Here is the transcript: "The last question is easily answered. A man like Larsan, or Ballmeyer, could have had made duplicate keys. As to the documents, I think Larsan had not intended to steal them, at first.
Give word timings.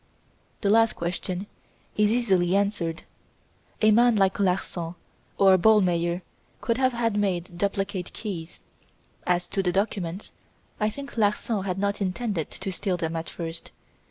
"The 0.61 0.69
last 0.71 0.93
question 0.93 1.45
is 1.95 2.11
easily 2.11 2.55
answered. 2.55 3.03
A 3.83 3.91
man 3.91 4.15
like 4.15 4.39
Larsan, 4.39 4.95
or 5.37 5.59
Ballmeyer, 5.59 6.23
could 6.59 6.77
have 6.79 6.93
had 6.93 7.15
made 7.15 7.55
duplicate 7.55 8.11
keys. 8.11 8.61
As 9.27 9.47
to 9.49 9.61
the 9.61 9.71
documents, 9.71 10.31
I 10.79 10.89
think 10.89 11.17
Larsan 11.17 11.65
had 11.65 11.77
not 11.77 12.01
intended 12.01 12.49
to 12.49 12.71
steal 12.71 12.97
them, 12.97 13.15
at 13.15 13.29
first. 13.29 13.69